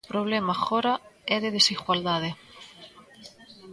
O 0.07 0.11
problema 0.15 0.51
agora 0.55 0.93
é 1.35 1.37
de 1.43 1.53
desigualdade. 1.57 2.29